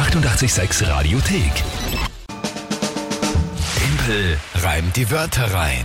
[0.00, 1.52] 886 Radiothek.
[3.76, 5.84] Tempel reimt die Wörter rein.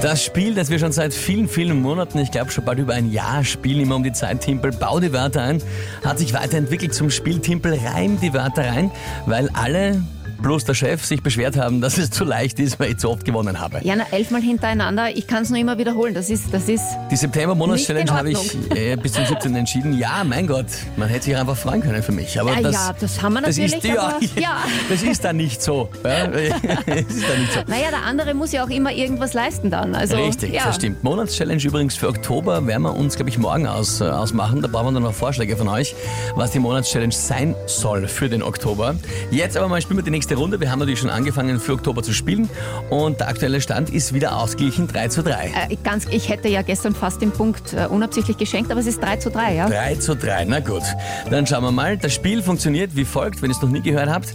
[0.00, 3.10] Das Spiel, das wir schon seit vielen, vielen Monaten, ich glaube schon bald über ein
[3.10, 5.60] Jahr spielen, immer um die Zeit Timpel, bau die Wörter ein,
[6.04, 8.92] hat sich weiterentwickelt zum Spiel Timpel, reim die Wörter rein,
[9.26, 10.00] weil alle
[10.40, 13.24] bloß der Chef sich beschwert haben, dass es zu leicht ist, weil ich zu oft
[13.24, 13.80] gewonnen habe.
[13.82, 15.16] Ja, na, elfmal hintereinander.
[15.16, 16.14] Ich kann es nur immer wiederholen.
[16.14, 16.84] Das ist, das ist.
[17.10, 19.54] Die September-Monats-Challenge habe ich äh, bis zum 17.
[19.56, 19.98] entschieden.
[19.98, 20.66] Ja, mein Gott,
[20.96, 22.38] man hätte sich einfach freuen können für mich.
[22.40, 23.84] Aber Ja, das, ja, das haben wir das natürlich.
[23.84, 24.56] ist, ja, aber, ja.
[24.88, 25.88] das ist dann nicht so.
[26.04, 26.26] Ja,
[26.86, 27.60] es ist dann nicht so.
[27.66, 29.94] Naja, der andere muss ja auch immer irgendwas leisten dann.
[29.94, 30.64] Also, Richtig, ja.
[30.66, 31.02] das stimmt.
[31.02, 34.62] Monatschallenge übrigens für Oktober werden wir uns, glaube ich, morgen aus, äh, ausmachen.
[34.62, 35.94] Da brauchen wir dann noch Vorschläge von euch,
[36.34, 38.94] was die Monatschallenge sein soll für den Oktober.
[39.30, 40.60] Jetzt aber mal spielen wir die nächste Runde.
[40.60, 42.48] Wir haben natürlich schon angefangen für Oktober zu spielen
[42.90, 45.52] und der aktuelle Stand ist wieder ausgeglichen 3 zu 3.
[45.70, 49.02] Äh, ganz, ich hätte ja gestern fast den Punkt äh, unabsichtlich geschenkt, aber es ist
[49.02, 49.68] 3 zu 3, ja?
[49.68, 50.82] 3 zu 3, na gut.
[51.30, 51.96] Dann schauen wir mal.
[51.96, 54.34] Das Spiel funktioniert wie folgt, wenn ihr es noch nie gehört habt.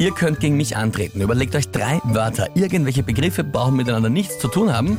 [0.00, 1.20] Ihr könnt gegen mich antreten.
[1.20, 2.48] Überlegt euch drei Wörter.
[2.54, 4.96] Irgendwelche Begriffe brauchen miteinander nichts zu tun haben.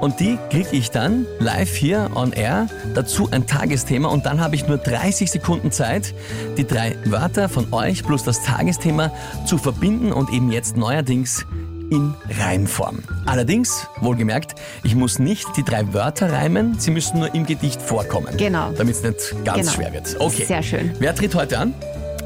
[0.00, 2.68] Und die kriege ich dann live hier on air.
[2.94, 4.08] Dazu ein Tagesthema.
[4.08, 6.14] Und dann habe ich nur 30 Sekunden Zeit,
[6.56, 9.10] die drei Wörter von euch plus das Tagesthema
[9.46, 11.44] zu verbinden und eben jetzt neuerdings
[11.90, 13.00] in Reimform.
[13.26, 18.36] Allerdings, wohlgemerkt, ich muss nicht die drei Wörter reimen, sie müssen nur im Gedicht vorkommen.
[18.36, 18.70] Genau.
[18.76, 19.70] Damit es nicht ganz Genau.
[19.72, 20.16] schwer wird.
[20.20, 20.44] Okay.
[20.44, 20.92] Sehr schön.
[21.00, 21.74] Wer tritt heute an?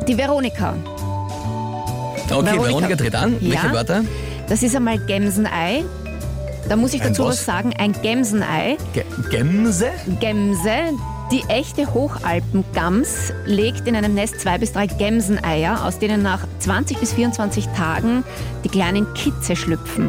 [0.06, 0.74] Die Veronika.
[2.30, 3.36] Okay, Veronika, Veronika tritt an.
[3.40, 3.50] Ja.
[3.50, 4.04] Welche Wörter?
[4.48, 5.84] Das ist einmal Gemsenei.
[6.68, 7.38] Da muss ich Ein dazu was?
[7.38, 7.72] was sagen.
[7.78, 8.76] Ein Gemsenei.
[8.92, 9.90] Ge Gemse?
[10.20, 10.70] Gemse.
[11.32, 16.98] Die echte Hochalpengams legt in einem Nest zwei bis drei Gemseneier, aus denen nach 20
[16.98, 18.24] bis 24 Tagen
[18.64, 20.08] die kleinen Kitze schlüpfen.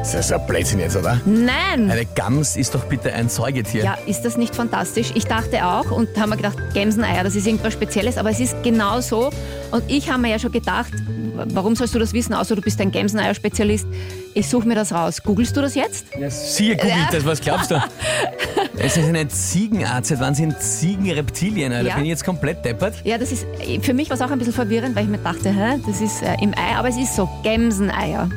[0.00, 1.20] Das ist ein Blödsinn jetzt, oder?
[1.26, 1.90] Nein!
[1.90, 3.84] Eine Gams ist doch bitte ein Säugetier.
[3.84, 5.12] Ja, ist das nicht fantastisch?
[5.14, 8.56] Ich dachte auch und haben mir gedacht, Gemseneier, das ist irgendwas Spezielles, aber es ist
[8.62, 9.30] genau so.
[9.70, 10.92] Und ich habe mir ja schon gedacht,
[11.52, 13.86] warum sollst du das wissen, außer du bist ein Gemseneier-Spezialist?
[14.34, 15.22] Ich suche mir das raus.
[15.22, 16.06] Googlest du das jetzt?
[16.18, 17.76] Ja, Siehe googelt das, was glaubst du?
[18.82, 21.70] Es ist eine Ziegenart, seit wann sind Ziegen Reptilien?
[21.72, 21.94] Da Ja.
[21.96, 22.94] bin ich jetzt komplett deppert.
[23.04, 23.46] Ja, das ist,
[23.82, 26.22] für mich war es auch ein bisschen verwirrend, weil ich mir dachte, hä, das ist
[26.22, 28.30] äh, im Ei, aber es ist so, Gemseneier.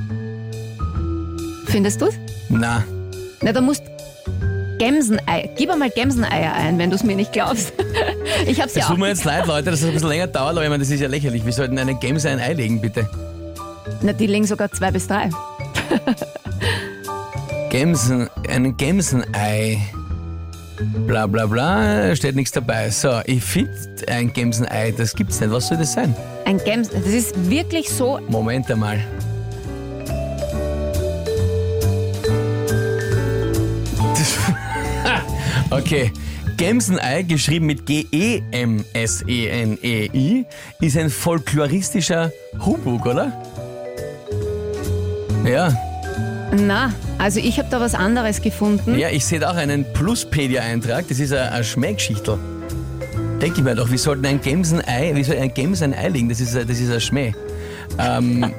[1.74, 2.14] Findest du's?
[2.50, 2.84] Na,
[3.42, 3.82] Na, da musst
[4.78, 7.74] Gemseneier, gib einmal Gemseneier ein, wenn du es mir nicht glaubst.
[8.46, 10.52] Ich hab's ja es tut mir jetzt leid, Leute, dass es ein bisschen länger dauert,
[10.52, 11.46] aber ich meine, das ist ja lächerlich.
[11.46, 13.10] Wir sollten eine Gemse ein Ei legen, bitte.
[14.02, 15.30] Na, die legen sogar zwei bis drei.
[17.70, 19.82] Gemsen, ein Gemsenei.
[21.08, 22.92] Bla bla bla, steht nichts dabei.
[22.92, 23.74] So, ich finde
[24.08, 25.52] ein Gemsenei, das gibt's nicht.
[25.52, 26.16] Was soll das sein?
[26.46, 29.00] Ein Gems, das ist wirklich so, Moment einmal.
[35.78, 36.12] Okay.
[36.58, 37.86] Gemsenei, geschrieben mit
[39.24, 40.46] G-E-M-S-E-N-E-I,
[40.82, 42.32] ist ein folkloristischer
[42.64, 43.32] Humbug, oder?
[45.46, 45.74] Ja.
[46.56, 48.98] na, also ich habe da was anderes gefunden.
[48.98, 52.38] Ja, ich sehe da auch einen Pluspedia-Eintrag, das ist eine, Schmähgeschichtel.
[53.42, 56.30] Denke ich mir doch, wie sollten ein Gemsenei, wie soll ein Gems ein Ei legen?
[56.30, 57.34] Das ist, ein- das ist ein Schmäh.
[58.00, 58.54] Ähm,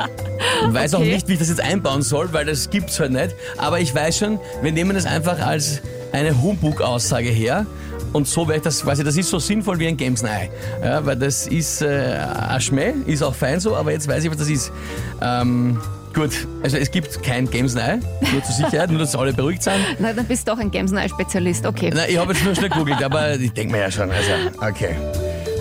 [0.69, 1.15] ich weiß auch Okay.
[1.15, 3.35] nicht, wie ich das jetzt einbauen soll, weil das gibt's halt nicht.
[3.57, 5.81] Aber ich weiß schon, wir nehmen das einfach als
[6.15, 7.67] eine Humbug-Aussage her.
[8.13, 10.51] Und so wäre ich das quasi, das ist so sinnvoll wie ein Gemsenei.
[10.83, 12.17] Ja, weil das ist äh,
[12.49, 14.73] ein Schmäh, ist auch fein so, aber jetzt weiß ich, was das ist.
[15.21, 15.81] Ähm,
[16.15, 16.31] gut,
[16.63, 17.99] also es gibt kein Gemsenei,
[18.33, 19.75] nur zur Sicherheit, nur dass alle beruhigt sind.
[19.99, 21.67] Na, dann bist du doch ein Gemsenei-Spezialist.
[21.67, 21.91] Okay.
[21.93, 24.11] Na, ich habe jetzt nur schnell gegoogelt, aber ich denke mir ja schon.
[24.11, 24.95] Also, okay.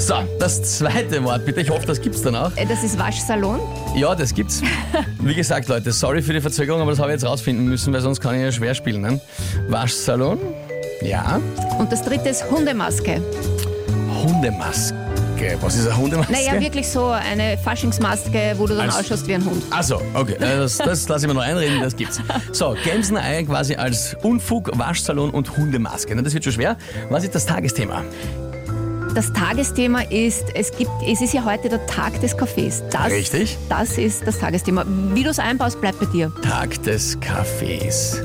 [0.05, 1.61] So, das zweite Wort, bitte.
[1.61, 2.51] Ich hoffe, das gibt's dann auch.
[2.57, 3.61] Äh, Das ist Waschsalon.
[3.95, 4.61] Ja, das gibt's.
[5.21, 8.01] Wie gesagt, Leute, sorry für die Verzögerung, aber das habe ich jetzt rausfinden müssen, weil
[8.01, 9.01] sonst kann ich ja schwer spielen.
[9.01, 9.21] Ne?
[9.69, 10.39] Waschsalon.
[11.01, 11.39] Ja.
[11.79, 13.21] Und das dritte ist Hundemaske.
[14.23, 14.93] Hundemaske.
[15.61, 16.31] Was ist eine Hundemaske?
[16.33, 19.63] Naja, wirklich so eine Faschingsmaske, wo du dann Als- ausschaust wie ein Hund.
[19.69, 20.35] Achso, okay.
[20.39, 22.19] Das, das lasse ich mir noch einreden, das gibt's.
[22.51, 26.13] So, Gemsenei quasi als Unfug, Waschsalon und Hundemaske.
[26.21, 26.77] Das wird schon schwer.
[27.09, 28.03] Was ist das Tagesthema?
[29.16, 32.81] Das Tagesthema ist, es gibt, es ist ja heute der Tag des Kaffees.
[32.89, 33.60] Das, Richtig.
[33.69, 34.86] Das ist das Tagesthema.
[35.13, 36.31] Wie du es einbaust, bleibt bei dir.
[36.42, 38.24] Tag des Kaffees.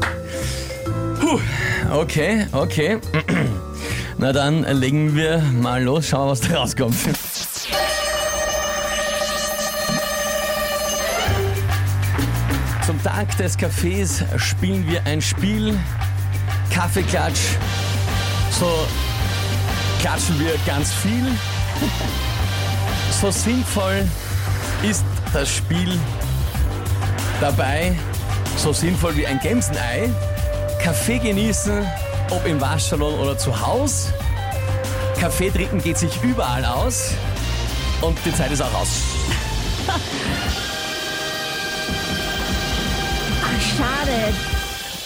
[1.20, 1.38] Puh,
[1.93, 2.99] okay, okay.
[4.19, 6.96] Na dann legen wir mal los, schauen wir, was da rauskommt.
[12.87, 15.79] Zum Tag des Kaffees spielen wir ein Spiel.
[16.70, 17.58] Kaffeeklatsch.
[18.58, 18.67] So
[19.98, 21.26] klatschen wir ganz viel.
[23.20, 24.06] So sinnvoll
[24.82, 25.98] ist das Spiel
[27.40, 27.96] dabei,
[28.56, 30.10] so sinnvoll wie ein Gemsenei.
[30.82, 31.86] Kaffee genießen,
[32.30, 34.12] ob im Waschsalon oder zu Hause.
[35.18, 37.10] Kaffee trinken geht sich überall aus.
[38.00, 38.88] Und die Zeit ist auch aus.
[43.42, 44.57] Ach, schade.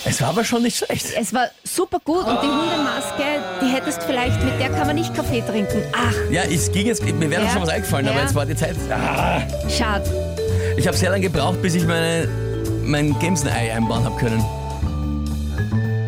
[0.05, 1.07] Es war aber schon nicht schlecht.
[1.19, 3.23] Es war super gut und die Hundemaske,
[3.63, 5.83] die hättest vielleicht, mit der kann man nicht Kaffee trinken.
[5.93, 7.51] Ach, Ja, es ging jetzt, mir wäre Ja.
[7.51, 8.23] schon was eingefallen, aber Ja.
[8.23, 8.75] jetzt war die Zeit.
[8.91, 9.41] Ah.
[9.69, 10.05] schade.
[10.77, 12.29] Ich habe sehr lange gebraucht, bis ich meine,
[12.83, 14.45] mein Gemsenei einbauen habe können.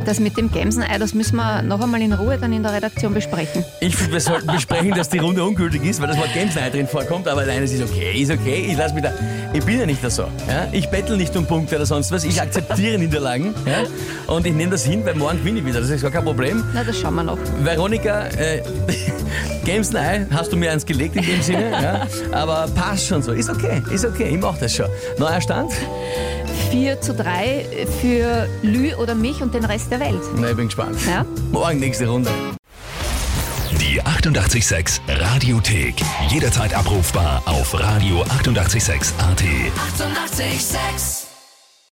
[0.04, 3.14] Das mit dem Gemsenei, das müssen wir noch einmal in Ruhe dann in der Redaktion
[3.14, 3.64] besprechen.
[3.80, 6.86] Ich finde, wir sollten besprechen, dass die Runde ungültig ist, weil das Wort Gemsenei drin
[6.86, 9.12] vorkommt, aber nein, es ist okay, ist okay, ich lass mich da.
[9.54, 10.24] Ich bin ja nicht so.
[10.46, 10.68] Ja?
[10.72, 13.84] Ich bettel nicht um Punkte oder sonst was, ich akzeptiere Niederlagen ja?
[14.32, 16.62] und ich nehme das hin, weil morgen gewinne ich wieder, das ist gar kein Problem.
[16.74, 17.38] Na, das schauen wir noch.
[17.62, 18.62] Veronika, äh,
[19.64, 22.06] Gemsenei hast du mir eins gelegt in dem Sinne, ja?
[22.32, 24.86] aber passt schon so, ist okay, ist okay, ich mach das schon.
[25.18, 25.72] Neuer Stand?
[26.74, 30.20] 4 zu 3 für Lü oder mich und den Rest der Welt.
[30.34, 30.96] Na, ich bin gespannt.
[31.06, 31.24] Ja?
[31.52, 32.28] Morgen nächste Runde.
[33.80, 35.94] Die 886 Radiothek.
[36.30, 38.24] Jederzeit abrufbar auf radio886.at.
[38.40, 39.14] 886!
[39.76, 41.23] 886